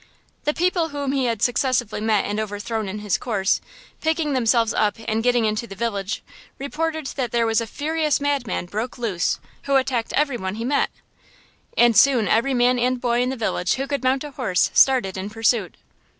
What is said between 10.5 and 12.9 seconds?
he met. And soon every man